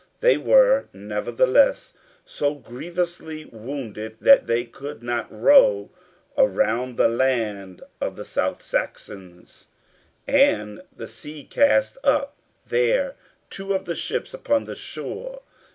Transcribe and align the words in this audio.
They 0.19 0.35
were, 0.35 0.85
nevertheless, 0.93 1.93
so 2.25 2.55
grievously 2.55 3.45
wounded 3.45 4.17
that 4.19 4.47
they 4.47 4.65
could 4.65 5.03
not 5.03 5.31
row 5.31 5.91
around 6.35 6.97
the 6.97 7.07
land 7.07 7.83
of 8.01 8.15
the 8.15 8.25
South 8.25 8.63
Saxons, 8.63 9.67
and 10.27 10.81
the 10.91 11.07
sea 11.07 11.43
cast 11.43 11.99
up 12.03 12.35
there 12.65 13.13
two 13.51 13.75
of 13.75 13.85
the 13.85 13.93
ships 13.93 14.33
upon 14.33 14.65
the 14.65 14.73
shore. 14.73 15.41